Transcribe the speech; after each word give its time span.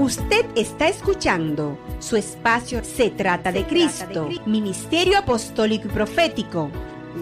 Usted 0.00 0.46
está 0.56 0.88
escuchando 0.88 1.78
su 1.98 2.16
espacio 2.16 2.82
Se 2.82 3.10
trata 3.10 3.52
de 3.52 3.66
Cristo, 3.66 4.30
Ministerio 4.46 5.18
Apostólico 5.18 5.88
y 5.88 5.90
Profético, 5.90 6.70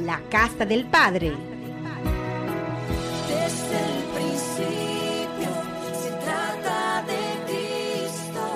la 0.04 0.22
Casa 0.30 0.64
del 0.64 0.86
Padre. 0.86 1.32
Desde 3.27 3.80
el 3.82 4.04
principio 4.14 5.50
se 5.93 6.11
trata 6.25 7.04
de 7.04 7.18
Cristo. 7.46 8.46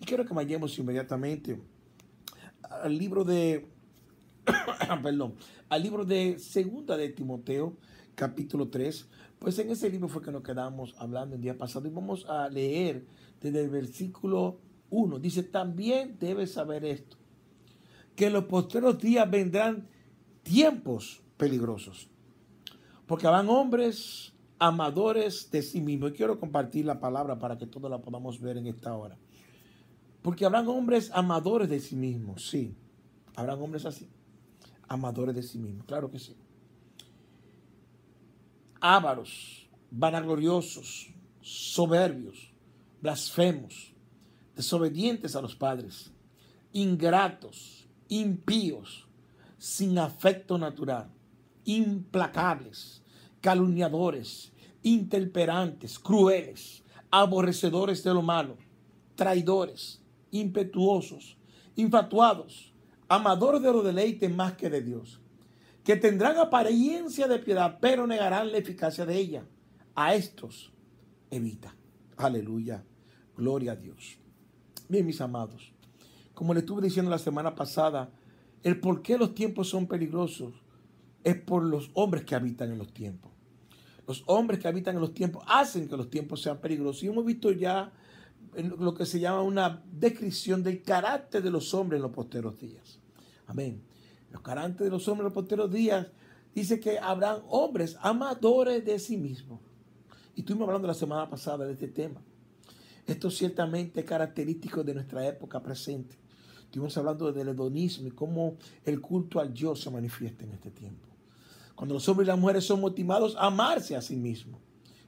Y 0.00 0.04
quiero 0.04 0.26
que 0.26 0.34
vayamos 0.34 0.76
inmediatamente 0.76 1.60
al 2.68 2.98
libro 2.98 3.22
de, 3.22 3.68
perdón, 5.00 5.36
al 5.68 5.80
libro 5.80 6.04
de 6.04 6.40
Segunda 6.40 6.96
de 6.96 7.10
Timoteo, 7.10 7.76
capítulo 8.16 8.68
3. 8.68 9.06
Pues 9.38 9.58
en 9.60 9.70
ese 9.70 9.88
libro 9.88 10.08
fue 10.08 10.22
que 10.22 10.32
nos 10.32 10.42
quedamos 10.42 10.94
hablando 10.98 11.36
el 11.36 11.42
día 11.42 11.56
pasado 11.56 11.86
y 11.86 11.90
vamos 11.90 12.26
a 12.28 12.48
leer 12.48 13.06
desde 13.40 13.62
el 13.62 13.70
versículo 13.70 14.58
1. 14.90 15.20
Dice, 15.20 15.44
también 15.44 16.16
debes 16.18 16.52
saber 16.52 16.84
esto, 16.84 17.16
que 18.16 18.26
en 18.26 18.32
los 18.32 18.44
posteros 18.46 18.98
días 18.98 19.30
vendrán 19.30 19.86
tiempos 20.42 21.22
peligrosos, 21.36 22.08
porque 23.06 23.26
habrán 23.26 23.48
hombres 23.50 24.32
amadores 24.58 25.50
de 25.50 25.62
sí 25.62 25.80
mismos. 25.80 26.10
Y 26.10 26.14
quiero 26.14 26.40
compartir 26.40 26.86
la 26.86 26.98
palabra 26.98 27.38
para 27.38 27.58
que 27.58 27.66
todos 27.66 27.90
la 27.90 28.00
podamos 28.00 28.40
ver 28.40 28.56
en 28.56 28.66
esta 28.66 28.96
hora. 28.96 29.18
Porque 30.22 30.46
habrán 30.46 30.66
hombres 30.66 31.10
amadores 31.12 31.68
de 31.68 31.78
sí 31.78 31.94
mismos, 31.94 32.48
sí. 32.48 32.74
Habrán 33.36 33.60
hombres 33.60 33.84
así, 33.84 34.08
amadores 34.88 35.36
de 35.36 35.42
sí 35.42 35.58
mismos, 35.58 35.84
claro 35.84 36.10
que 36.10 36.18
sí 36.18 36.34
ávaros, 38.80 39.68
vanagloriosos, 39.90 41.08
soberbios, 41.40 42.52
blasfemos, 43.00 43.94
desobedientes 44.54 45.36
a 45.36 45.42
los 45.42 45.54
padres, 45.54 46.12
ingratos, 46.72 47.88
impíos, 48.08 49.06
sin 49.58 49.98
afecto 49.98 50.58
natural, 50.58 51.10
implacables, 51.64 53.02
calumniadores, 53.40 54.52
intemperantes, 54.82 55.98
crueles, 55.98 56.82
aborrecedores 57.10 58.02
de 58.02 58.14
lo 58.14 58.22
malo, 58.22 58.56
traidores, 59.14 60.02
impetuosos, 60.30 61.36
infatuados, 61.76 62.72
amadores 63.08 63.62
de 63.62 63.72
lo 63.72 63.82
deleite 63.82 64.28
más 64.28 64.54
que 64.54 64.68
de 64.68 64.82
Dios 64.82 65.20
que 65.86 65.94
tendrán 65.94 66.36
apariencia 66.36 67.28
de 67.28 67.38
piedad, 67.38 67.78
pero 67.80 68.08
negarán 68.08 68.50
la 68.50 68.58
eficacia 68.58 69.06
de 69.06 69.16
ella. 69.16 69.46
A 69.94 70.16
estos 70.16 70.72
evita. 71.30 71.76
Aleluya. 72.16 72.82
Gloria 73.36 73.72
a 73.72 73.76
Dios. 73.76 74.18
Bien, 74.88 75.06
mis 75.06 75.20
amados, 75.20 75.72
como 76.34 76.54
le 76.54 76.60
estuve 76.60 76.82
diciendo 76.82 77.08
la 77.08 77.20
semana 77.20 77.54
pasada, 77.54 78.10
el 78.64 78.80
por 78.80 79.00
qué 79.00 79.16
los 79.16 79.32
tiempos 79.32 79.68
son 79.68 79.86
peligrosos 79.86 80.54
es 81.22 81.40
por 81.40 81.62
los 81.62 81.92
hombres 81.94 82.24
que 82.24 82.34
habitan 82.34 82.72
en 82.72 82.78
los 82.78 82.92
tiempos. 82.92 83.30
Los 84.08 84.24
hombres 84.26 84.58
que 84.58 84.66
habitan 84.66 84.96
en 84.96 85.00
los 85.00 85.14
tiempos 85.14 85.44
hacen 85.46 85.88
que 85.88 85.96
los 85.96 86.10
tiempos 86.10 86.42
sean 86.42 86.58
peligrosos. 86.58 87.04
Y 87.04 87.06
hemos 87.06 87.24
visto 87.24 87.52
ya 87.52 87.92
lo 88.56 88.92
que 88.92 89.06
se 89.06 89.20
llama 89.20 89.42
una 89.42 89.84
descripción 89.88 90.64
del 90.64 90.82
carácter 90.82 91.44
de 91.44 91.50
los 91.50 91.72
hombres 91.74 91.98
en 91.98 92.02
los 92.02 92.12
posteros 92.12 92.58
días. 92.58 92.98
Amén 93.46 93.84
los 94.36 94.42
carantes 94.42 94.84
de 94.84 94.90
los 94.90 95.08
hombres 95.08 95.24
los 95.24 95.32
posteros 95.32 95.72
días, 95.72 96.08
dice 96.54 96.78
que 96.78 96.98
habrán 96.98 97.38
hombres 97.48 97.96
amadores 98.02 98.84
de 98.84 98.98
sí 98.98 99.16
mismos. 99.16 99.60
Y 100.34 100.40
estuvimos 100.40 100.68
hablando 100.68 100.86
la 100.86 100.94
semana 100.94 101.28
pasada 101.28 101.64
de 101.64 101.72
este 101.72 101.88
tema. 101.88 102.20
Esto 103.06 103.30
ciertamente 103.30 104.00
es 104.00 104.06
característico 104.06 104.84
de 104.84 104.92
nuestra 104.92 105.26
época 105.26 105.62
presente. 105.62 106.16
Estuvimos 106.64 106.94
hablando 106.98 107.32
del 107.32 107.48
hedonismo 107.48 108.08
y 108.08 108.10
cómo 108.10 108.56
el 108.84 109.00
culto 109.00 109.40
al 109.40 109.54
yo 109.54 109.74
se 109.74 109.90
manifiesta 109.90 110.44
en 110.44 110.52
este 110.52 110.70
tiempo. 110.70 111.08
Cuando 111.74 111.94
los 111.94 112.06
hombres 112.06 112.26
y 112.26 112.28
las 112.28 112.38
mujeres 112.38 112.64
son 112.64 112.80
motivados 112.82 113.36
a 113.36 113.46
amarse 113.46 113.96
a 113.96 114.02
sí 114.02 114.16
mismos. 114.16 114.60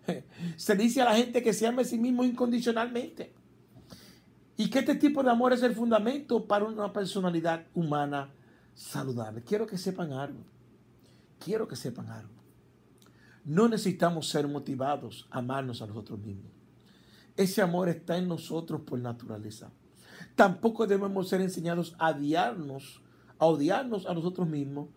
Se 0.56 0.75
dice 0.75 1.03
a 1.03 1.05
la 1.05 1.16
gente 1.16 1.43
que 1.43 1.53
se 1.53 1.66
ama 1.66 1.83
a 1.83 1.84
sí 1.84 1.99
mismo 1.99 2.25
incondicionalmente. 2.25 3.34
Y 4.56 4.71
que 4.71 4.78
este 4.78 4.95
tipo 4.95 5.22
de 5.22 5.31
amor 5.31 5.53
es 5.53 5.62
el 5.62 5.75
fundamento 5.75 6.47
para 6.47 6.65
una 6.65 6.93
personalidad 6.93 7.66
humana 7.75 8.33
saludable. 8.78 9.43
Quiero 9.43 9.66
que 9.66 9.77
sepan 9.77 10.12
algo. 10.12 10.44
Quiero 11.41 11.66
que 11.66 11.77
sepan 11.77 12.09
algo. 12.11 12.33
No 13.44 13.69
necesitamos 13.69 14.28
ser 14.28 14.47
motivados 14.47 15.27
a 15.31 15.39
amarnos 15.39 15.83
a 15.83 15.87
nosotros 15.87 16.21
mismos. 16.21 16.53
Ese 17.37 17.61
amor 17.61 17.89
está 17.89 18.16
en 18.16 18.28
nosotros 18.28 18.83
por 18.83 18.99
naturaleza. 19.00 19.71
Tampoco 20.37 20.87
debemos 20.87 21.28
ser 21.28 21.41
enseñados 21.41 21.97
a 21.99 22.11
odiarnos, 22.11 23.03
a 23.39 23.47
odiarnos 23.47 24.06
a 24.06 24.15
nosotros 24.15 24.49
mismos. 24.49 24.89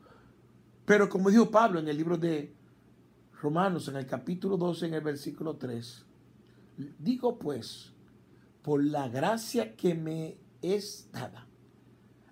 Pero 0.85 1.09
como 1.09 1.29
dijo 1.29 1.49
Pablo 1.49 1.79
en 1.79 1.87
el 1.87 1.97
libro 1.97 2.17
de 2.17 2.53
Romanos, 3.41 3.87
en 3.87 3.95
el 3.95 4.05
capítulo 4.05 4.57
12, 4.57 4.87
en 4.87 4.93
el 4.93 5.01
versículo 5.01 5.55
3, 5.55 6.05
digo 6.99 7.39
pues, 7.39 7.93
por 8.61 8.83
la 8.83 9.07
gracia 9.07 9.75
que 9.75 9.95
me 9.95 10.37
es 10.61 11.09
dada, 11.11 11.47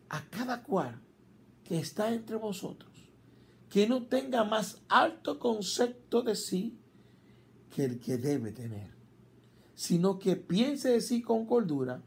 a 0.10 0.22
cada 0.30 0.62
cual 0.64 1.00
que 1.69 1.78
está 1.78 2.12
entre 2.12 2.35
vosotros, 2.35 2.90
que 3.69 3.88
no 3.88 4.07
tenga 4.07 4.44
más 4.44 4.81
alto 4.90 5.38
concepto 5.38 6.24
de 6.24 6.35
sí 6.35 6.80
que 7.69 7.85
el 7.85 8.00
que 8.00 8.18
debe 8.18 8.52
tener, 8.52 8.90
sino 9.75 10.18
que 10.18 10.35
piense 10.35 10.90
de 10.90 11.00
sí 11.00 11.22
con 11.22 11.46
cordura, 11.46 12.02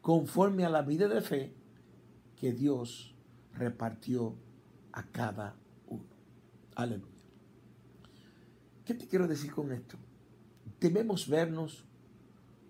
conforme 0.00 0.64
a 0.64 0.70
la 0.70 0.80
vida 0.80 1.06
de 1.06 1.20
fe 1.20 1.52
que 2.40 2.54
Dios 2.54 3.14
repartió 3.52 4.36
a 4.92 5.02
cada 5.02 5.54
uno. 5.86 6.08
Aleluya. 6.74 7.12
¿Qué 8.86 8.94
te 8.94 9.06
quiero 9.06 9.28
decir 9.28 9.52
con 9.52 9.70
esto? 9.70 9.98
Debemos 10.80 11.28
vernos 11.28 11.84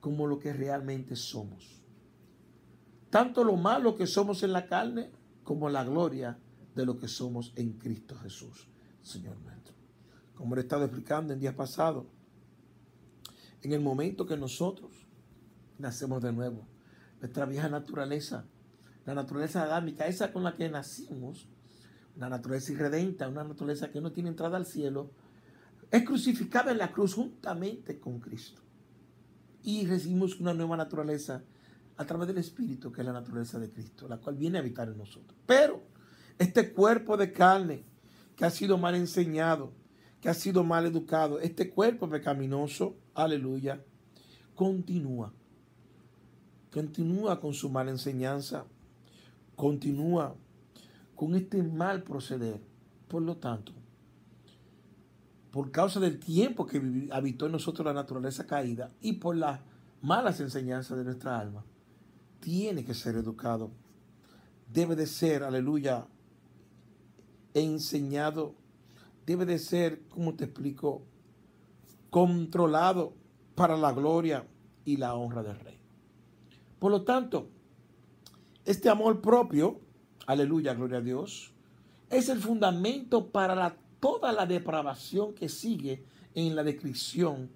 como 0.01 0.27
lo 0.27 0.41
que 0.41 0.53
realmente 0.53 1.15
somos. 1.15 1.81
Tanto 3.09 3.45
lo 3.45 3.55
malo 3.55 3.95
que 3.95 4.09
somos 4.09 4.43
en 4.43 4.53
la 4.53 4.67
carne 4.67 5.11
como 5.45 5.69
la 5.69 5.85
gloria 5.85 6.39
de 6.75 6.85
lo 6.85 6.99
que 6.99 7.07
somos 7.07 7.53
en 7.57 7.75
Cristo 7.75 8.17
Jesús, 8.17 8.67
Señor 9.03 9.39
nuestro. 9.39 9.75
Como 10.35 10.55
le 10.55 10.63
he 10.63 10.65
estado 10.65 10.85
explicando 10.85 11.33
en 11.33 11.39
días 11.39 11.55
pasados, 11.55 12.07
en 13.63 13.73
el 13.73 13.81
momento 13.81 14.27
que 14.27 14.37
nosotros 14.37 14.91
nacemos 15.79 16.23
de 16.23 16.33
nuevo, 16.33 16.67
nuestra 17.21 17.47
vieja 17.47 17.69
naturaleza, 17.69 18.45
la 19.07 19.15
naturaleza 19.15 19.63
adámica, 19.63 20.07
esa 20.07 20.33
con 20.33 20.43
la 20.43 20.57
que 20.57 20.69
nacimos, 20.69 21.49
una 22.17 22.29
naturaleza 22.29 22.73
irredenta, 22.73 23.29
una 23.29 23.45
naturaleza 23.45 23.91
que 23.91 24.01
no 24.01 24.13
tiene 24.13 24.31
entrada 24.31 24.57
al 24.57 24.67
cielo, 24.67 25.11
es 25.91 26.05
crucificada 26.05 26.73
en 26.73 26.79
la 26.79 26.91
cruz 26.91 27.15
juntamente 27.15 28.01
con 28.01 28.19
Cristo. 28.19 28.63
Y 29.63 29.87
recibimos 29.87 30.41
una 30.41 30.53
nueva 30.53 30.77
naturaleza 30.77 31.43
a 31.97 32.05
través 32.05 32.29
del 32.29 32.39
Espíritu, 32.39 32.91
que 32.91 33.03
es 33.03 33.07
la 33.07 33.13
naturaleza 33.13 33.59
de 33.59 33.71
Cristo, 33.71 34.09
la 34.09 34.19
cual 34.19 34.37
viene 34.37 34.59
a 34.59 34.61
habitar 34.61 34.89
en 34.89 34.99
nosotros. 34.99 35.39
Pero 35.47 35.83
este 36.39 36.73
cuerpo 36.73 37.17
de 37.17 37.33
carne 37.33 37.85
que 38.37 38.45
ha 38.45 38.51
sido 38.51 38.79
mal 38.79 38.95
enseñado, 38.95 39.73
que 40.21 40.29
ha 40.29 40.35
sido 40.35 40.65
mal 40.65 40.87
educado, 40.87 41.39
este 41.39 41.71
cuerpo 41.71 42.09
pecaminoso, 42.09 42.97
aleluya, 43.15 43.81
continúa. 44.55 45.33
Continúa 46.73 47.41
con 47.41 47.55
su 47.55 47.71
mala 47.71 47.93
enseñanza, 47.93 48.65
continúa 49.55 50.35
con 51.15 51.37
este 51.37 51.63
mal 51.63 52.03
proceder. 52.03 52.61
Por 53.07 53.23
lo 53.23 53.37
tanto, 53.37 53.73
por 55.53 55.71
causa 55.71 56.01
del 56.01 56.19
tiempo 56.19 56.67
que 56.67 57.09
habitó 57.13 57.47
en 57.47 57.53
nosotros 57.53 57.87
la 57.87 57.93
naturaleza 57.93 58.45
caída 58.45 58.91
y 59.01 59.13
por 59.13 59.37
las 59.37 59.61
malas 60.03 60.41
enseñanzas 60.41 60.99
de 60.99 61.05
nuestra 61.05 61.39
alma, 61.39 61.65
tiene 62.45 62.85
que 62.85 62.93
ser 62.93 63.17
educado. 63.17 63.71
Debe 64.71 64.95
de 64.95 65.07
ser, 65.07 65.43
aleluya, 65.43 66.07
enseñado. 67.55 68.55
Debe 69.25 69.47
de 69.47 69.59
ser, 69.59 70.03
como 70.11 70.35
te 70.35 70.45
explico, 70.45 71.03
controlado 72.11 73.15
para 73.55 73.79
la 73.79 73.93
gloria 73.93 74.47
y 74.85 74.99
la 74.99 75.15
honra 75.15 75.43
del 75.43 75.59
rey. 75.59 75.79
Por 76.79 76.91
lo 76.91 77.03
tanto, 77.03 77.49
este 78.67 78.91
amor 78.91 79.23
propio, 79.23 79.81
aleluya, 80.27 80.75
gloria 80.75 80.99
a 80.99 81.01
Dios, 81.01 81.51
es 82.11 82.29
el 82.29 82.41
fundamento 82.41 83.31
para 83.31 83.75
toda 84.01 84.33
la 84.33 84.45
depravación 84.45 85.35
que 85.35 85.49
sigue 85.49 86.05
en 86.35 86.55
la 86.55 86.63
descripción 86.63 87.49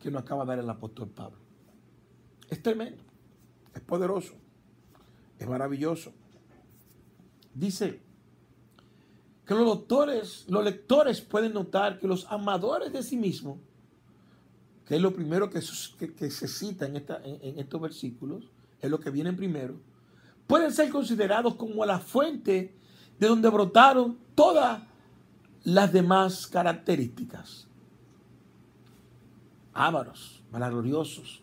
que 0.00 0.10
nos 0.10 0.22
acaba 0.22 0.42
de 0.42 0.48
dar 0.48 0.58
el 0.58 0.70
apóstol 0.70 1.08
Pablo. 1.10 1.38
Es 2.50 2.60
tremendo 2.60 3.06
es 3.76 3.82
poderoso, 3.82 4.34
es 5.38 5.48
maravilloso. 5.48 6.12
Dice 7.54 8.00
que 9.46 9.54
los 9.54 9.64
doctores, 9.64 10.44
los 10.48 10.64
lectores 10.64 11.20
pueden 11.20 11.54
notar 11.54 11.98
que 11.98 12.08
los 12.08 12.26
amadores 12.30 12.92
de 12.92 13.02
sí 13.02 13.16
mismos 13.16 13.58
que 14.86 14.94
es 14.94 15.02
lo 15.02 15.12
primero 15.12 15.50
que, 15.50 15.60
se 15.60 16.48
cita 16.48 16.86
en, 16.86 17.58
estos 17.58 17.80
versículos, 17.80 18.44
es 18.80 18.88
lo 18.88 19.00
que 19.00 19.10
viene 19.10 19.32
primero, 19.32 19.74
pueden 20.46 20.72
ser 20.72 20.90
considerados 20.90 21.56
como 21.56 21.84
la 21.84 21.98
fuente 21.98 22.72
de 23.18 23.26
donde 23.26 23.48
brotaron 23.48 24.16
todas 24.36 24.84
las 25.64 25.92
demás 25.92 26.46
características. 26.46 27.66
Ávaros, 29.72 30.44
malagloriosos, 30.52 31.42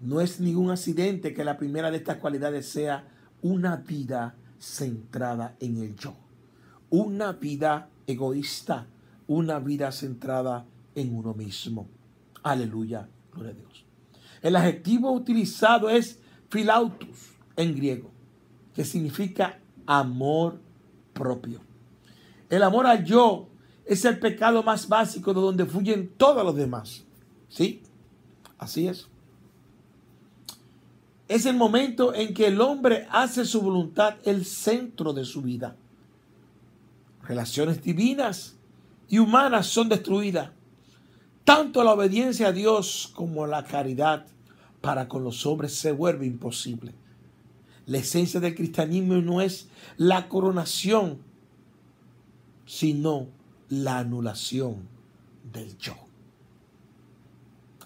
no 0.00 0.20
es 0.20 0.40
ningún 0.40 0.70
accidente 0.70 1.34
que 1.34 1.44
la 1.44 1.58
primera 1.58 1.90
de 1.90 1.98
estas 1.98 2.16
cualidades 2.16 2.66
sea 2.66 3.06
una 3.42 3.76
vida 3.76 4.34
centrada 4.58 5.56
en 5.60 5.78
el 5.78 5.94
yo. 5.96 6.14
Una 6.88 7.32
vida 7.32 7.88
egoísta, 8.06 8.86
una 9.26 9.58
vida 9.58 9.92
centrada 9.92 10.64
en 10.94 11.14
uno 11.14 11.34
mismo. 11.34 11.86
Aleluya, 12.42 13.08
gloria 13.32 13.52
a 13.52 13.54
Dios. 13.54 13.84
El 14.42 14.56
adjetivo 14.56 15.12
utilizado 15.12 15.90
es 15.90 16.18
philautus 16.48 17.34
en 17.56 17.76
griego, 17.76 18.10
que 18.74 18.84
significa 18.84 19.60
amor 19.86 20.60
propio. 21.12 21.60
El 22.48 22.62
amor 22.62 22.86
al 22.86 23.04
yo 23.04 23.48
es 23.84 24.04
el 24.04 24.18
pecado 24.18 24.62
más 24.62 24.88
básico 24.88 25.34
de 25.34 25.40
donde 25.40 25.66
fluyen 25.66 26.10
todos 26.16 26.44
los 26.44 26.56
demás. 26.56 27.04
¿Sí? 27.48 27.82
Así 28.58 28.88
es. 28.88 29.08
Es 31.30 31.46
el 31.46 31.54
momento 31.54 32.12
en 32.12 32.34
que 32.34 32.48
el 32.48 32.60
hombre 32.60 33.06
hace 33.08 33.44
su 33.44 33.62
voluntad 33.62 34.16
el 34.24 34.44
centro 34.44 35.12
de 35.12 35.24
su 35.24 35.42
vida. 35.42 35.76
Relaciones 37.22 37.80
divinas 37.84 38.56
y 39.08 39.20
humanas 39.20 39.68
son 39.68 39.88
destruidas. 39.88 40.50
Tanto 41.44 41.84
la 41.84 41.92
obediencia 41.92 42.48
a 42.48 42.52
Dios 42.52 43.12
como 43.14 43.46
la 43.46 43.62
caridad 43.62 44.26
para 44.80 45.06
con 45.06 45.22
los 45.22 45.46
hombres 45.46 45.72
se 45.72 45.92
vuelve 45.92 46.26
imposible. 46.26 46.94
La 47.86 47.98
esencia 47.98 48.40
del 48.40 48.56
cristianismo 48.56 49.14
no 49.14 49.40
es 49.40 49.68
la 49.98 50.28
coronación, 50.28 51.18
sino 52.66 53.28
la 53.68 54.00
anulación 54.00 54.78
del 55.52 55.78
yo. 55.78 55.94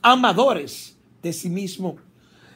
Amadores 0.00 0.97
de 1.20 1.35
sí 1.35 1.50
mismo, 1.50 1.99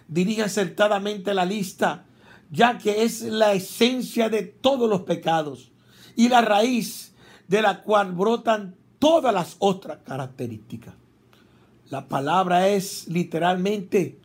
dirige 0.08 0.42
acertadamente 0.42 1.34
la 1.34 1.44
lista, 1.44 2.06
ya 2.50 2.78
que 2.78 3.04
es 3.04 3.22
la 3.22 3.52
esencia 3.52 4.28
de 4.28 4.42
todos 4.42 4.88
los 4.88 5.02
pecados 5.02 5.70
y 6.16 6.28
la 6.28 6.40
raíz 6.40 7.14
de 7.46 7.62
la 7.62 7.82
cual 7.82 8.12
brotan 8.12 8.74
todas 8.98 9.32
las 9.32 9.56
otras 9.58 9.98
características. 10.04 10.94
La 11.90 12.08
palabra 12.08 12.68
es 12.68 13.06
literalmente 13.08 14.18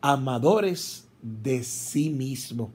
amadores 0.00 1.06
de 1.22 1.64
sí 1.64 2.10
mismo. 2.10 2.72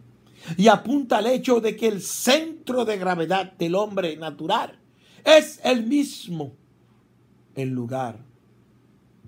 Y 0.58 0.68
apunta 0.68 1.18
al 1.18 1.28
hecho 1.28 1.60
de 1.60 1.76
que 1.76 1.88
el 1.88 2.02
centro 2.02 2.84
de 2.84 2.98
gravedad 2.98 3.54
del 3.54 3.76
hombre 3.76 4.18
natural 4.18 4.80
es 5.24 5.60
el 5.64 5.86
mismo 5.86 6.54
en 7.56 7.70
lugar 7.70 8.20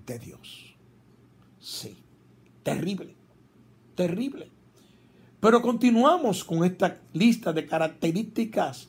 de 0.04 0.18
Dios. 0.18 0.74
Sí, 1.60 1.96
terrible, 2.62 3.14
terrible. 3.94 4.50
Pero 5.40 5.60
continuamos 5.60 6.42
con 6.42 6.64
esta 6.64 7.00
lista 7.12 7.52
de 7.52 7.66
características 7.66 8.88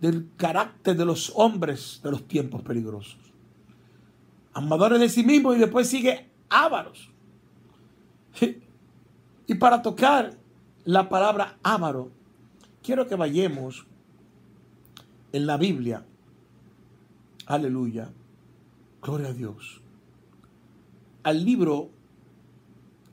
del 0.00 0.28
carácter 0.36 0.96
de 0.96 1.04
los 1.04 1.32
hombres 1.34 2.00
de 2.02 2.10
los 2.10 2.26
tiempos 2.26 2.62
peligrosos. 2.62 3.16
Amadores 4.52 5.00
de 5.00 5.08
sí 5.08 5.22
mismos 5.22 5.56
y 5.56 5.60
después 5.60 5.88
sigue 5.88 6.28
ávaros. 6.48 7.08
Y 9.44 9.56
para 9.56 9.82
tocar 9.82 10.38
la 10.84 11.08
palabra 11.08 11.58
ávaro, 11.62 12.10
quiero 12.82 13.06
que 13.06 13.16
vayamos 13.16 13.84
en 15.32 15.46
la 15.46 15.56
Biblia. 15.56 16.04
Aleluya. 17.46 18.10
Gloria 19.02 19.28
a 19.28 19.32
Dios. 19.32 19.80
Al 21.22 21.44
libro 21.44 21.90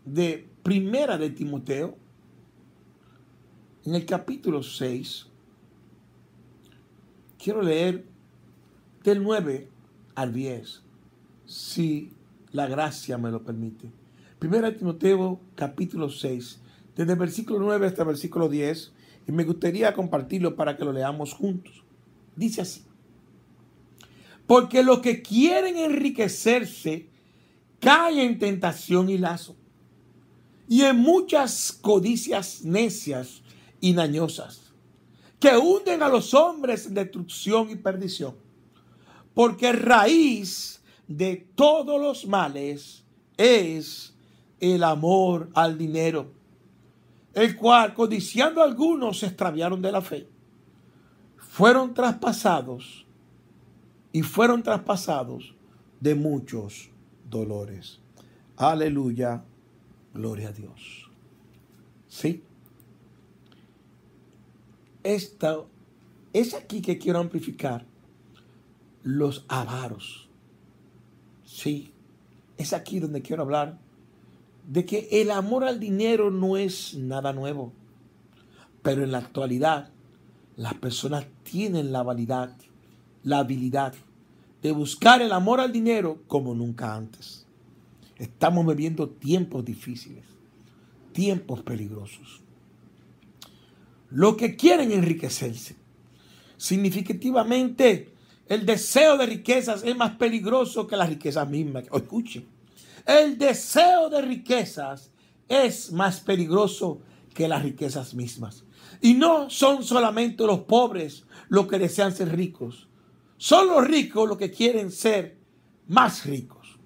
de 0.05 0.48
Primera 0.63 1.17
de 1.17 1.29
Timoteo, 1.29 1.97
en 3.85 3.95
el 3.95 4.05
capítulo 4.05 4.61
6, 4.61 5.27
quiero 7.41 7.61
leer 7.61 8.05
del 9.03 9.23
9 9.23 9.67
al 10.15 10.33
10, 10.33 10.81
si 11.45 12.11
la 12.51 12.67
gracia 12.67 13.17
me 13.17 13.31
lo 13.31 13.43
permite. 13.43 13.89
Primera 14.37 14.69
de 14.69 14.77
Timoteo, 14.77 15.39
capítulo 15.55 16.09
6, 16.09 16.59
desde 16.95 17.13
el 17.13 17.19
versículo 17.19 17.59
9 17.59 17.87
hasta 17.87 18.01
el 18.01 18.07
versículo 18.09 18.49
10, 18.49 18.91
y 19.27 19.31
me 19.31 19.45
gustaría 19.45 19.93
compartirlo 19.93 20.55
para 20.55 20.75
que 20.75 20.83
lo 20.83 20.91
leamos 20.91 21.33
juntos. 21.33 21.83
Dice 22.35 22.61
así. 22.61 22.83
Porque 24.45 24.83
los 24.83 24.99
que 24.99 25.21
quieren 25.21 25.77
enriquecerse 25.77 27.07
caen 27.79 28.19
en 28.19 28.39
tentación 28.39 29.09
y 29.09 29.17
lazo, 29.17 29.55
y 30.69 30.83
en 30.83 30.97
muchas 30.97 31.71
codicias 31.71 32.63
necias 32.63 33.41
y 33.81 33.93
dañosas, 33.93 34.71
que 35.39 35.57
hunden 35.57 36.03
a 36.03 36.09
los 36.09 36.35
hombres 36.35 36.85
en 36.85 36.93
destrucción 36.93 37.71
y 37.71 37.75
perdición. 37.75 38.35
Porque 39.33 39.71
raíz 39.71 40.81
de 41.07 41.37
todos 41.55 41.99
los 41.99 42.27
males 42.27 43.03
es 43.35 44.13
el 44.59 44.83
amor 44.83 45.49
al 45.55 45.75
dinero, 45.75 46.31
el 47.33 47.55
cual, 47.55 47.95
codiciando 47.95 48.61
algunos, 48.61 49.19
se 49.19 49.25
extraviaron 49.25 49.81
de 49.81 49.91
la 49.91 50.01
fe. 50.01 50.27
Fueron 51.37 51.95
traspasados 51.95 53.07
y 54.11 54.21
fueron 54.21 54.61
traspasados 54.61 55.55
de 55.99 56.13
muchos 56.13 56.91
dolores. 57.27 57.99
Aleluya, 58.55 59.43
gloria 60.13 60.49
a 60.49 60.51
Dios. 60.51 61.09
Sí. 62.07 62.43
Esta 65.03 65.63
es 66.33 66.53
aquí 66.53 66.81
que 66.81 66.97
quiero 66.97 67.19
amplificar 67.19 67.85
los 69.03 69.45
avaros. 69.47 70.29
Sí, 71.45 71.91
es 72.57 72.73
aquí 72.73 72.99
donde 72.99 73.21
quiero 73.21 73.43
hablar 73.43 73.79
de 74.67 74.85
que 74.85 75.07
el 75.11 75.31
amor 75.31 75.63
al 75.63 75.79
dinero 75.79 76.29
no 76.29 76.57
es 76.57 76.95
nada 76.95 77.33
nuevo. 77.33 77.73
Pero 78.83 79.03
en 79.03 79.11
la 79.11 79.17
actualidad 79.17 79.89
las 80.55 80.75
personas 80.75 81.25
tienen 81.43 81.91
la 81.91 82.03
validad, 82.03 82.55
la 83.23 83.39
habilidad 83.39 83.93
de 84.61 84.71
buscar 84.71 85.21
el 85.21 85.31
amor 85.31 85.59
al 85.59 85.71
dinero 85.71 86.19
como 86.27 86.53
nunca 86.53 86.95
antes. 86.95 87.47
Estamos 88.19 88.65
viviendo 88.67 89.09
tiempos 89.09 89.63
difíciles, 89.63 90.25
tiempos 91.13 91.61
peligrosos. 91.63 92.41
Los 94.09 94.35
que 94.35 94.55
quieren 94.57 94.91
enriquecerse, 94.91 95.75
significativamente 96.57 98.13
el 98.47 98.65
deseo 98.65 99.17
de 99.17 99.25
riquezas 99.25 99.83
es 99.83 99.95
más 99.95 100.17
peligroso 100.17 100.85
que 100.85 100.97
las 100.97 101.07
riquezas 101.07 101.49
mismas. 101.49 101.85
O 101.91 101.97
escuchen, 101.97 102.45
el 103.05 103.37
deseo 103.37 104.09
de 104.09 104.21
riquezas 104.21 105.11
es 105.47 105.91
más 105.91 106.19
peligroso 106.19 106.99
que 107.33 107.47
las 107.47 107.63
riquezas 107.63 108.13
mismas. 108.13 108.65
Y 109.01 109.13
no 109.13 109.49
son 109.49 109.83
solamente 109.83 110.43
los 110.45 110.61
pobres 110.61 111.23
los 111.47 111.67
que 111.67 111.79
desean 111.79 112.13
ser 112.13 112.35
ricos. 112.35 112.89
Son 113.37 113.67
los 113.67 113.87
ricos 113.87 114.27
los 114.27 114.37
que 114.37 114.51
quieren 114.51 114.91
ser 114.91 115.37
más 115.87 116.25
ricos. 116.25 116.77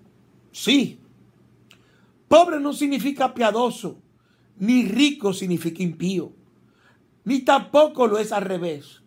Sí. 0.51 0.99
Pobre 2.33 2.59
no 2.59 2.73
significa 2.73 3.31
piadoso, 3.31 4.01
ni 4.57 4.87
rico 4.87 5.33
significa 5.33 5.83
impío, 5.83 6.31
ni 7.25 7.41
tampoco 7.41 8.07
lo 8.07 8.17
es 8.17 8.31
al 8.31 8.41
revés. 8.41 9.03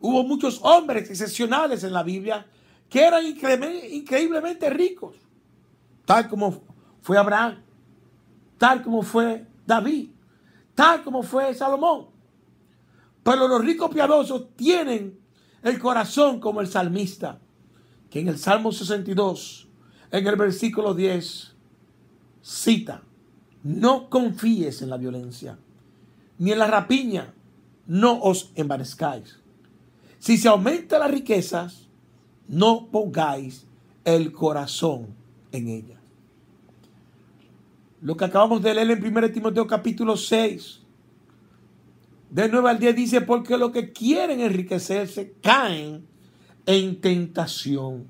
Hubo 0.00 0.24
muchos 0.24 0.58
hombres 0.62 1.10
excepcionales 1.10 1.84
en 1.84 1.92
la 1.92 2.02
Biblia 2.02 2.46
que 2.88 3.02
eran 3.02 3.22
incre- 3.26 3.86
increíblemente 3.92 4.70
ricos, 4.70 5.16
tal 6.06 6.26
como 6.26 6.62
fue 7.02 7.18
Abraham, 7.18 7.62
tal 8.56 8.82
como 8.82 9.02
fue 9.02 9.46
David, 9.66 10.08
tal 10.74 11.04
como 11.04 11.22
fue 11.22 11.52
Salomón. 11.52 12.06
Pero 13.22 13.46
los 13.46 13.62
ricos 13.62 13.90
piadosos 13.90 14.56
tienen 14.56 15.20
el 15.62 15.78
corazón 15.78 16.40
como 16.40 16.62
el 16.62 16.66
salmista, 16.66 17.42
que 18.08 18.20
en 18.20 18.28
el 18.28 18.38
Salmo 18.38 18.72
62, 18.72 19.68
en 20.10 20.26
el 20.26 20.36
versículo 20.36 20.94
10, 20.94 21.50
cita, 22.42 23.02
no 23.62 24.10
confíes 24.10 24.82
en 24.82 24.90
la 24.90 24.96
violencia, 24.96 25.58
ni 26.38 26.52
en 26.52 26.58
la 26.58 26.66
rapiña, 26.66 27.32
no 27.86 28.20
os 28.20 28.50
envanezcáis. 28.54 29.38
Si 30.18 30.36
se 30.36 30.48
aumenta 30.48 30.98
las 30.98 31.10
riquezas, 31.10 31.88
no 32.48 32.88
pongáis 32.90 33.66
el 34.04 34.32
corazón 34.32 35.14
en 35.52 35.68
ellas. 35.68 36.00
Lo 38.00 38.16
que 38.16 38.24
acabamos 38.24 38.62
de 38.62 38.74
leer 38.74 38.90
en 38.90 39.04
1 39.04 39.30
Timoteo 39.30 39.66
capítulo 39.66 40.16
6, 40.16 40.80
de 42.30 42.48
9 42.48 42.70
al 42.70 42.78
10 42.78 42.96
dice, 42.96 43.20
porque 43.20 43.56
los 43.56 43.70
que 43.72 43.92
quieren 43.92 44.40
enriquecerse 44.40 45.34
caen 45.42 46.06
en 46.66 47.00
tentación 47.00 48.06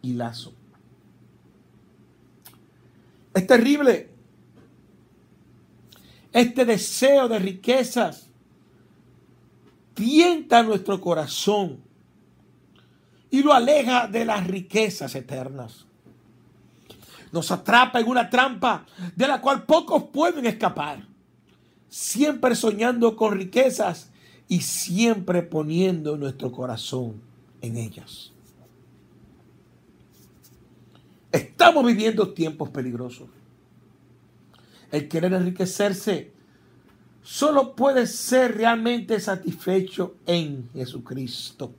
y 0.00 0.14
lazo. 0.14 0.54
Es 3.34 3.46
terrible 3.46 4.14
este 6.32 6.64
deseo 6.64 7.28
de 7.28 7.38
riquezas 7.38 8.28
tienta 9.94 10.62
nuestro 10.64 11.00
corazón 11.00 11.80
y 13.30 13.42
lo 13.42 13.52
aleja 13.52 14.08
de 14.08 14.24
las 14.24 14.46
riquezas 14.46 15.14
eternas. 15.14 15.86
Nos 17.30 17.50
atrapa 17.50 18.00
en 18.00 18.08
una 18.08 18.28
trampa 18.28 18.84
de 19.14 19.28
la 19.28 19.40
cual 19.40 19.64
pocos 19.64 20.04
pueden 20.12 20.46
escapar 20.46 21.06
siempre 21.88 22.56
soñando 22.56 23.14
con 23.14 23.38
riquezas 23.38 24.10
y 24.48 24.60
siempre 24.60 25.42
poniendo 25.42 26.16
nuestro 26.16 26.50
corazón 26.50 27.22
en 27.60 27.76
ellas. 27.76 28.33
Estamos 31.34 31.84
viviendo 31.84 32.32
tiempos 32.32 32.70
peligrosos. 32.70 33.28
El 34.92 35.08
querer 35.08 35.32
enriquecerse 35.32 36.30
solo 37.24 37.74
puede 37.74 38.06
ser 38.06 38.56
realmente 38.56 39.18
satisfecho 39.18 40.14
en 40.26 40.70
Jesucristo. 40.72 41.72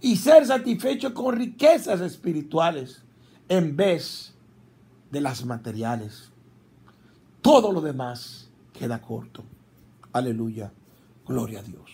Y 0.00 0.16
ser 0.16 0.46
satisfecho 0.46 1.12
con 1.12 1.36
riquezas 1.36 2.00
espirituales 2.00 3.02
en 3.50 3.76
vez 3.76 4.32
de 5.10 5.20
las 5.20 5.44
materiales. 5.44 6.30
Todo 7.42 7.72
lo 7.72 7.82
demás 7.82 8.48
queda 8.72 9.02
corto. 9.02 9.44
Aleluya. 10.10 10.72
Gloria 11.26 11.58
a 11.58 11.62
Dios. 11.62 11.90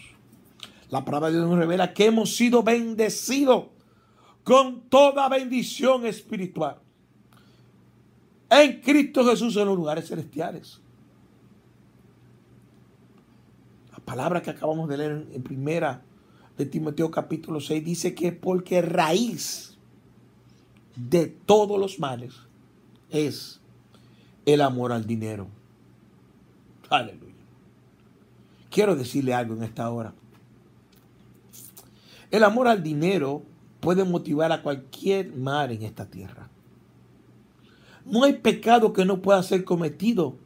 La 0.91 1.05
palabra 1.05 1.31
de 1.31 1.39
Dios 1.39 1.51
nos 1.51 1.59
revela 1.59 1.93
que 1.93 2.07
hemos 2.07 2.37
sido 2.37 2.63
bendecidos 2.63 3.65
con 4.47 4.83
toda 4.83 5.29
bendición 5.29 6.07
espiritual 6.07 6.79
en 8.49 8.81
Cristo 8.81 9.25
Jesús 9.25 9.57
en 9.57 9.67
los 9.67 9.77
lugares 9.77 10.07
celestiales. 10.07 10.81
La 13.91 13.99
palabra 13.99 14.41
que 14.41 14.51
acabamos 14.51 14.89
de 14.89 14.99
leer 14.99 15.27
en 15.33 15.43
primera 15.43 16.05
de 16.57 16.65
Timoteo 16.65 17.11
capítulo 17.11 17.61
6 17.61 17.85
dice 17.85 18.15
que 18.15 18.31
porque 18.31 18.83
raíz 18.83 19.77
de 20.95 21.27
todos 21.27 21.81
los 21.81 21.99
males 21.99 22.35
es 23.11 23.61
el 24.45 24.61
amor 24.61 24.93
al 24.93 25.09
dinero. 25.09 25.49
Aleluya. 26.89 27.35
Quiero 28.71 28.95
decirle 28.95 29.35
algo 29.35 29.57
en 29.57 29.65
esta 29.65 29.91
hora. 29.91 30.15
El 32.31 32.45
amor 32.45 32.69
al 32.69 32.85
dinero 32.85 33.43
puede 33.81 34.05
motivar 34.05 34.53
a 34.53 34.63
cualquier 34.63 35.35
mal 35.35 35.71
en 35.71 35.83
esta 35.83 36.07
tierra. 36.07 36.49
No 38.05 38.25
hay 38.25 38.35
pecado 38.35 38.93
que 38.93 39.05
no 39.05 39.21
pueda 39.21 39.43
ser 39.43 39.65
cometido 39.65 40.37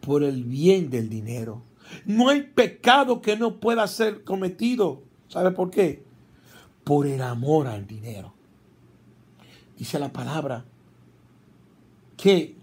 por 0.00 0.22
el 0.22 0.44
bien 0.44 0.90
del 0.90 1.08
dinero. 1.08 1.62
No 2.06 2.28
hay 2.28 2.42
pecado 2.42 3.20
que 3.20 3.36
no 3.36 3.60
pueda 3.60 3.86
ser 3.86 4.24
cometido. 4.24 5.02
¿Sabe 5.28 5.50
por 5.50 5.70
qué? 5.70 6.02
Por 6.84 7.06
el 7.06 7.22
amor 7.22 7.66
al 7.66 7.86
dinero. 7.86 8.34
Dice 9.76 9.98
la 9.98 10.12
palabra 10.12 10.64
que 12.16 12.62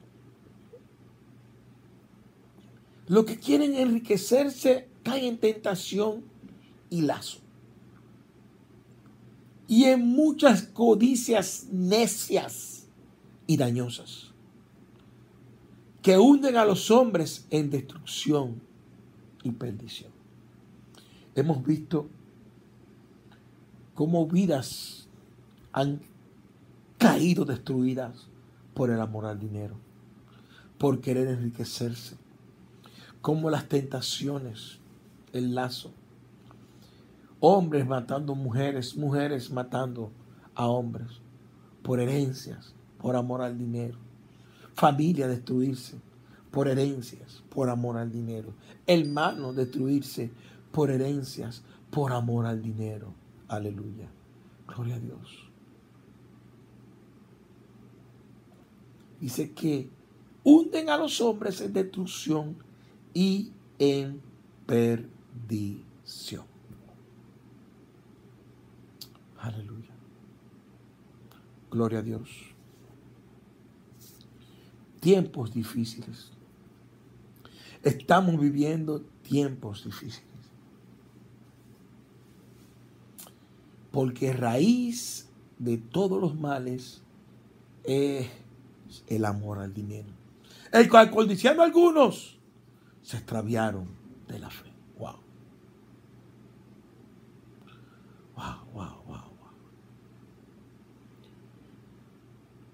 Los 3.10 3.26
que 3.26 3.40
quieren 3.40 3.74
enriquecerse 3.74 4.88
caen 5.02 5.26
en 5.26 5.38
tentación 5.40 6.24
y 6.92 7.02
lazo. 7.02 7.40
Y 9.70 9.86
en 9.86 10.06
muchas 10.06 10.64
codicias 10.64 11.68
necias 11.72 12.88
y 13.48 13.56
dañosas 13.56 14.32
que 16.02 16.18
hunden 16.18 16.58
a 16.58 16.66
los 16.66 16.92
hombres 16.92 17.46
en 17.50 17.70
destrucción 17.70 18.62
y 19.44 19.52
perdición. 19.52 20.12
Hemos 21.36 21.64
visto 21.64 22.10
cómo 23.94 24.28
vidas 24.28 25.08
han 25.72 26.02
caído 26.98 27.46
destruidas 27.46 28.28
por 28.74 28.90
el 28.90 29.00
amor 29.00 29.26
al 29.26 29.40
dinero, 29.40 29.76
por 30.78 31.00
querer 31.00 31.28
enriquecerse 31.28 32.16
como 33.22 33.50
las 33.50 33.68
tentaciones, 33.68 34.80
el 35.34 35.54
lazo. 35.54 35.92
Hombres 37.40 37.88
matando 37.88 38.36
mujeres, 38.36 38.96
mujeres 38.98 39.50
matando 39.52 40.12
a 40.56 40.68
hombres 40.68 41.22
por 41.82 42.00
herencias, 42.00 42.74
por 42.98 43.16
amor 43.16 43.42
al 43.42 43.58
dinero. 43.58 43.98
Familia 44.74 45.28
destruirse 45.28 45.98
por 46.52 46.68
herencias, 46.68 47.44
por 47.50 47.70
amor 47.70 47.98
al 47.98 48.12
dinero. 48.12 48.54
Hermano 48.86 49.54
destruirse 49.54 50.32
por 50.72 50.92
herencias, 50.92 51.64
por 51.92 52.12
amor 52.12 52.46
al 52.46 52.62
dinero. 52.62 53.14
Aleluya. 53.48 54.10
Gloria 54.68 54.96
a 54.96 55.00
Dios. 55.00 55.50
Dice 59.20 59.52
que 59.52 59.90
hunden 60.44 60.90
a 60.90 60.98
los 60.98 61.20
hombres 61.20 61.60
en 61.62 61.74
destrucción 61.74 62.56
y 63.14 63.52
en 63.78 64.22
perdición. 64.66 66.49
Aleluya. 69.42 69.94
Gloria 71.72 72.00
a 72.00 72.02
Dios. 72.02 72.30
Tiempos 75.00 75.54
difíciles. 75.54 76.32
Estamos 77.84 78.40
viviendo 78.40 79.02
tiempos 79.24 79.86
difíciles. 79.86 80.28
Porque 83.92 84.34
raíz 84.34 85.30
de 85.58 85.78
todos 85.78 86.20
los 86.22 86.40
males 86.40 87.02
es 87.84 88.28
el 89.08 89.26
amor 89.26 89.60
al 89.60 89.74
dinero. 89.74 90.10
El 90.72 90.90
cual, 90.90 91.10
codiciando 91.10 91.64
algunos, 91.64 92.38
se 93.02 93.18
extraviaron 93.18 93.88
de 94.28 94.40
la 94.40 94.50
fe. 94.50 94.69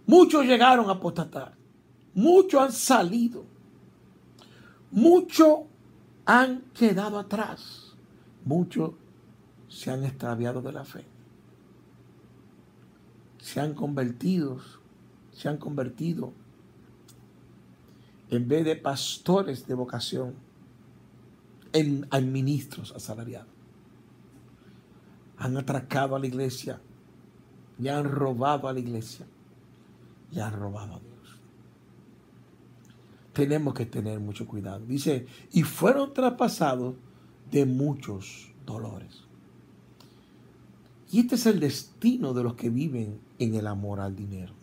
Muchos 0.08 0.46
llegaron 0.46 0.90
a 0.90 0.94
apostatar. 0.94 1.54
Muchos 2.14 2.62
han 2.62 2.72
salido. 2.72 3.46
Muchos 4.92 5.60
han 6.26 6.62
quedado 6.74 7.20
atrás. 7.20 7.96
Muchos 8.44 8.92
se 9.68 9.92
han 9.92 10.04
extraviado 10.06 10.62
de 10.62 10.72
la 10.72 10.86
fe. 10.86 11.06
Se 13.40 13.60
han 13.60 13.74
convertido, 13.74 14.60
se 15.32 15.50
han 15.50 15.58
convertido 15.58 16.34
en 18.30 18.48
vez 18.48 18.66
de 18.66 18.76
pastores 18.76 19.68
de 19.68 19.74
vocación, 19.76 20.34
en, 21.74 22.32
ministros 22.32 22.94
asalariados. 22.96 23.50
Han 25.38 25.58
atracado 25.58 26.16
a 26.16 26.20
la 26.20 26.28
iglesia 26.28 26.80
y 27.78 27.90
han 27.90 28.06
robado 28.06 28.68
a 28.68 28.74
la 28.74 28.80
iglesia 28.80 29.26
y 30.32 30.40
han 30.40 30.54
robado 30.54 30.96
a 30.96 31.00
Dios. 31.00 31.40
Tenemos 33.34 33.74
que 33.74 33.86
tener 33.86 34.20
mucho 34.20 34.48
cuidado. 34.48 34.86
Dice, 34.86 35.28
y 35.52 35.64
fueron 35.64 36.14
traspasados 36.14 36.96
de 37.52 37.66
muchos 37.66 38.54
dolores. 38.66 39.24
Y 41.12 41.20
este 41.20 41.36
es 41.36 41.46
el 41.46 41.60
destino 41.60 42.34
de 42.34 42.44
los 42.44 42.56
que 42.56 42.70
viven 42.70 43.20
en 43.40 43.56
el 43.56 43.68
amor 43.68 44.00
al 44.00 44.16
dinero 44.16 44.54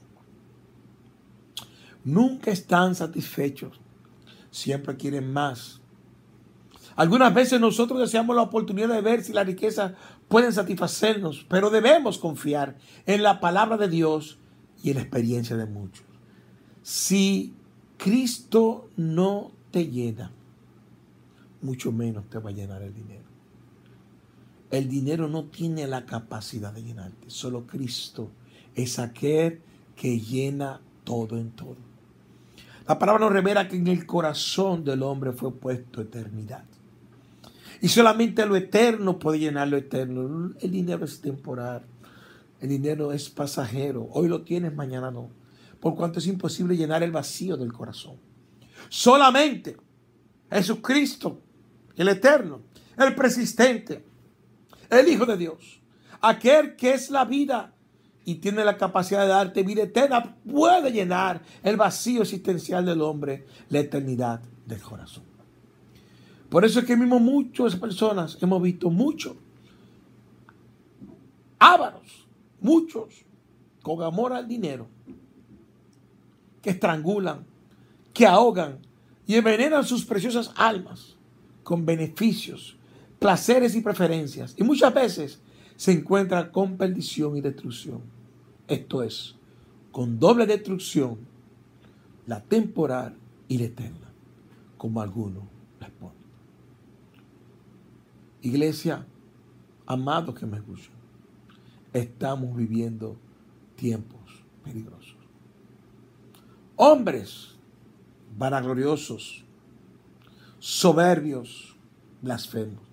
nunca 2.05 2.51
están 2.51 2.95
satisfechos, 2.95 3.81
siempre 4.51 4.97
quieren 4.97 5.33
más. 5.33 5.81
Algunas 6.95 7.33
veces 7.33 7.61
nosotros 7.61 8.01
deseamos 8.01 8.37
la 8.37 8.43
oportunidad 8.43 8.89
de 8.89 9.01
ver 9.01 9.25
si 9.25 9.33
las 9.33 9.47
riquezas 9.47 9.93
pueden 10.29 10.53
satisfacernos, 10.53 11.47
pero 11.49 11.71
debemos 11.71 12.19
confiar 12.19 12.77
en 13.07 13.23
la 13.23 13.41
palabra 13.41 13.77
de 13.77 13.89
Dios 13.89 14.39
y 14.83 14.91
en 14.91 14.97
la 14.97 15.03
experiencia 15.03 15.57
de 15.57 15.67
muchos. 15.67 16.05
Si 16.83 17.55
Cristo 17.97 18.91
no 18.97 19.53
te 19.71 19.87
llena, 19.87 20.33
mucho 21.61 21.93
menos 21.93 22.29
te 22.29 22.39
va 22.39 22.51
a 22.51 22.53
llenar 22.53 22.83
el 22.83 22.93
dinero. 22.93 23.23
El 24.71 24.89
dinero 24.89 25.29
no 25.29 25.45
tiene 25.45 25.87
la 25.87 26.07
capacidad 26.07 26.73
de 26.73 26.83
llenarte, 26.83 27.29
solo 27.29 27.67
Cristo 27.67 28.31
es 28.75 28.99
aquel 28.99 29.61
que 29.95 30.19
llena 30.19 30.81
todo 31.05 31.39
en 31.39 31.51
todo. 31.51 31.77
La 32.89 32.99
palabra 32.99 33.27
nos 33.27 33.33
revela 33.33 33.69
que 33.69 33.77
en 33.77 33.87
el 33.87 34.07
corazón 34.07 34.85
del 34.85 35.03
hombre 35.03 35.33
fue 35.33 35.53
puesto 35.53 36.01
eternidad. 36.01 36.65
Y 37.81 37.89
solamente 37.89 38.45
lo 38.47 38.57
eterno 38.57 39.19
puede 39.19 39.39
llenar 39.39 39.69
lo 39.69 39.77
eterno. 39.77 40.53
El 40.61 40.71
dinero 40.71 41.05
es 41.05 41.21
temporal. 41.21 41.83
El 42.63 42.69
dinero 42.69 43.13
es 43.13 43.29
pasajero. 43.29 44.09
Hoy 44.13 44.29
lo 44.29 44.43
tienes, 44.43 44.75
mañana 44.75 45.11
no. 45.11 45.29
Por 45.81 45.97
cuanto 45.97 46.21
es 46.21 46.27
imposible 46.29 46.77
llenar 46.77 47.03
el 47.03 47.11
vacío 47.11 47.57
del 47.57 47.73
corazón. 47.73 48.17
Solamente 48.89 49.77
Jesucristo, 50.51 51.41
el 51.97 52.09
eterno, 52.09 52.61
el 52.97 53.15
persistente, 53.15 54.05
el 54.89 55.09
Hijo 55.09 55.27
de 55.27 55.37
Dios, 55.37 55.81
aquel 56.21 56.77
que 56.77 56.93
es 56.93 57.11
la 57.11 57.25
vida 57.25 57.75
y 58.25 58.37
tiene 58.37 58.65
la 58.65 58.77
capacidad 58.77 59.23
de 59.23 59.29
darte 59.29 59.63
vida 59.63 59.83
eterna, 59.83 60.37
puede 60.49 60.93
llenar 60.93 61.43
el 61.65 61.77
vacío 61.77 62.23
existencial 62.23 62.85
del 62.85 63.01
hombre, 63.01 63.47
la 63.71 63.81
eternidad 63.81 64.41
del 64.67 64.81
corazón. 64.81 65.25
Por 66.49 66.65
eso 66.65 66.81
es 66.81 66.85
que 66.85 66.97
mismo 66.97 67.19
muchas 67.19 67.75
personas 67.75 68.39
hemos 68.41 68.63
visto 68.63 68.91
muchos 68.91 69.35
ávaros, 71.59 72.29
muchos 72.63 73.25
con 73.83 74.03
amor 74.03 74.33
al 74.33 74.49
dinero, 74.49 74.87
que 76.63 76.71
estrangulan, 76.71 77.45
que 78.15 78.27
ahogan 78.27 78.79
y 79.27 79.35
envenenan 79.35 79.85
sus 79.85 80.05
preciosas 80.05 80.53
almas 80.57 81.17
con 81.65 81.85
beneficios, 81.85 82.77
placeres 83.19 83.75
y 83.75 83.81
preferencias. 83.81 84.55
Y 84.57 84.63
muchas 84.63 84.95
veces 84.95 85.41
se 85.77 85.93
encuentra 85.93 86.53
con 86.53 86.77
perdición 86.77 87.37
y 87.37 87.41
destrucción. 87.41 88.01
Esto 88.69 89.03
es, 89.03 89.35
con 89.91 90.19
doble 90.19 90.47
destrucción, 90.47 91.19
la 92.27 92.41
temporal 92.41 93.17
y 93.49 93.59
la 93.59 93.65
eterna, 93.65 94.13
como 94.79 95.01
algunos 95.01 95.45
responden. 95.81 96.23
Iglesia, 98.43 99.05
amados 99.87 100.35
que 100.35 100.47
me 100.47 100.59
escuchan, 100.59 101.02
estamos 101.93 102.57
viviendo 102.57 103.17
tiempos 103.77 104.21
peligrosos. 104.65 105.17
Hombres 106.77 107.57
vanagloriosos, 108.37 109.45
soberbios, 110.59 111.77
blasfemos 112.23 112.93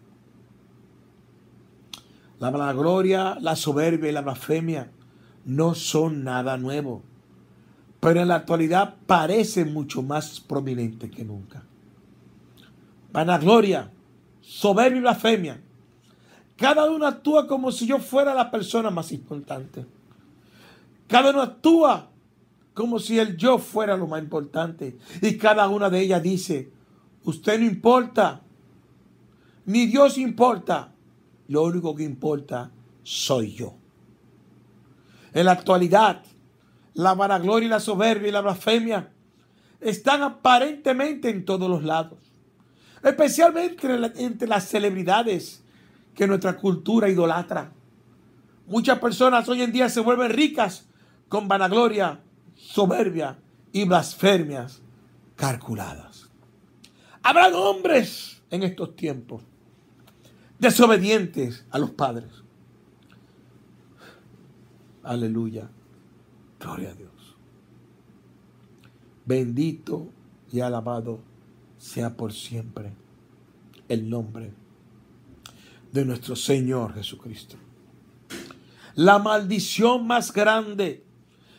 la 2.40 2.50
vanagloria, 2.52 3.38
la 3.42 3.56
soberbia 3.56 4.10
y 4.10 4.14
la 4.14 4.22
blasfemia 4.22 4.90
no 5.46 5.76
son 5.76 6.24
nada 6.24 6.58
nuevo, 6.58 7.04
pero 8.00 8.22
en 8.22 8.30
la 8.30 8.36
actualidad 8.36 8.96
parecen 9.06 9.74
mucho 9.74 10.02
más 10.02 10.40
prominentes 10.40 11.12
que 11.12 11.26
nunca. 11.26 11.64
Vanagloria, 13.12 13.92
soberbia 14.40 14.98
y 14.98 15.02
blasfemia. 15.02 15.62
Cada 16.60 16.92
uno 16.92 17.08
actúa 17.08 17.48
como 17.48 17.72
si 17.72 17.88
yo 17.88 18.00
fuera 18.00 18.34
la 18.34 18.52
persona 18.52 18.90
más 18.90 19.14
importante. 19.14 19.86
Cada 21.08 21.30
uno 21.30 21.42
actúa 21.42 22.10
como 22.74 23.00
si 23.00 23.18
el 23.18 23.38
yo 23.38 23.60
fuera 23.60 23.96
lo 23.96 24.08
más 24.08 24.22
importante. 24.22 24.98
Y 25.22 25.38
cada 25.38 25.70
una 25.70 25.90
de 25.90 26.02
ellas 26.02 26.22
dice, 26.22 26.70
usted 27.24 27.60
no 27.60 27.66
importa, 27.66 28.42
ni 29.66 29.86
Dios 29.86 30.18
importa, 30.18 30.92
lo 31.48 31.64
único 31.64 31.96
que 31.96 32.04
importa 32.04 32.72
soy 33.04 33.54
yo. 33.54 33.76
En 35.34 35.46
la 35.46 35.54
actualidad, 35.54 36.24
la 36.94 37.14
vanagloria 37.14 37.68
y 37.68 37.70
la 37.70 37.80
soberbia 37.80 38.28
y 38.28 38.32
la 38.34 38.42
blasfemia 38.42 39.10
están 39.80 40.24
aparentemente 40.24 41.30
en 41.30 41.46
todos 41.46 41.70
los 41.70 41.86
lados, 41.86 42.20
especialmente 43.02 43.88
entre 44.18 44.48
las 44.48 44.68
celebridades 44.68 45.64
que 46.20 46.28
nuestra 46.28 46.58
cultura 46.58 47.08
idolatra. 47.08 47.72
Muchas 48.68 49.00
personas 49.00 49.48
hoy 49.48 49.62
en 49.62 49.72
día 49.72 49.88
se 49.88 50.02
vuelven 50.02 50.30
ricas 50.30 50.86
con 51.30 51.48
vanagloria, 51.48 52.20
soberbia 52.56 53.40
y 53.72 53.86
blasfemias 53.86 54.82
calculadas. 55.38 56.30
Habrán 57.24 57.54
hombres 57.54 58.42
en 58.50 58.64
estos 58.64 58.98
tiempos 58.98 59.44
desobedientes 60.60 61.66
a 61.72 61.80
los 61.80 61.92
padres. 61.92 62.44
Aleluya. 65.04 65.70
Gloria 66.60 66.90
a 66.90 66.96
Dios. 66.96 67.38
Bendito 69.26 70.10
y 70.52 70.60
alabado 70.60 71.22
sea 71.78 72.18
por 72.18 72.34
siempre 72.34 72.92
el 73.88 74.10
nombre 74.10 74.52
de 75.92 76.06
nuestro 76.06 76.36
Señor 76.36 76.94
Jesucristo. 76.94 77.56
La 78.96 79.20
maldición 79.20 80.06
más 80.06 80.34
grande 80.34 81.04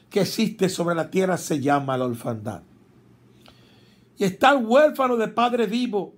que 0.09 0.21
existe 0.21 0.69
sobre 0.69 0.95
la 0.95 1.11
tierra 1.11 1.37
se 1.37 1.61
llama 1.61 1.97
la 1.97 2.07
orfandad. 2.07 2.63
Y 4.19 4.25
está 4.25 4.51
el 4.51 4.67
huérfano 4.67 5.17
de 5.17 5.29
padre 5.29 5.67
vivo 5.67 6.15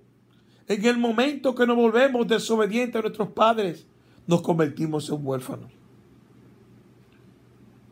en 0.67 0.85
el 0.85 0.97
momento 0.97 1.53
que 1.53 1.67
nos 1.67 1.75
volvemos 1.75 2.27
desobedientes 2.27 2.97
a 2.97 3.01
nuestros 3.01 3.29
padres, 3.29 3.85
nos 4.25 4.41
convertimos 4.41 5.09
en 5.09 5.25
huérfanos. 5.25 5.71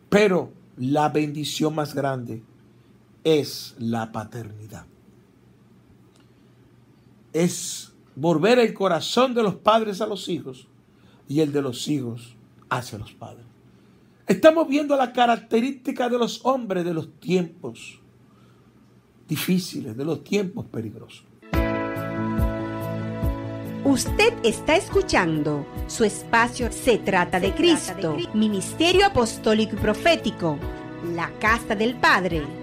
Pero 0.09 0.51
la 0.77 1.09
bendición 1.09 1.75
más 1.75 1.93
grande 1.93 2.43
es 3.23 3.75
la 3.77 4.11
paternidad. 4.11 4.85
Es 7.33 7.90
volver 8.15 8.59
el 8.59 8.73
corazón 8.73 9.33
de 9.33 9.43
los 9.43 9.55
padres 9.55 10.01
a 10.01 10.07
los 10.07 10.27
hijos 10.29 10.67
y 11.27 11.39
el 11.41 11.51
de 11.51 11.61
los 11.61 11.87
hijos 11.87 12.35
hacia 12.69 12.97
los 12.97 13.11
padres. 13.13 13.45
Estamos 14.27 14.67
viendo 14.67 14.95
la 14.95 15.11
característica 15.11 16.07
de 16.09 16.17
los 16.17 16.41
hombres 16.45 16.85
de 16.85 16.93
los 16.93 17.19
tiempos 17.19 17.99
difíciles, 19.27 19.95
de 19.95 20.05
los 20.05 20.23
tiempos 20.23 20.65
peligrosos. 20.65 21.25
Usted 23.83 24.33
está 24.43 24.75
escuchando 24.75 25.65
su 25.87 26.03
espacio 26.03 26.71
Se 26.71 26.99
trata 26.99 27.39
de 27.39 27.51
Cristo, 27.53 28.15
Ministerio 28.33 29.07
Apostólico 29.07 29.75
y 29.75 29.79
Profético, 29.79 30.59
la 31.15 31.31
Casa 31.39 31.75
del 31.75 31.95
Padre. 31.95 32.60